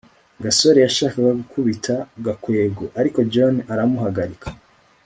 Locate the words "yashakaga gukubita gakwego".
0.85-2.83